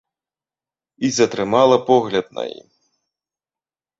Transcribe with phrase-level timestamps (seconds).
[1.07, 2.67] І затрымала погляд на ім.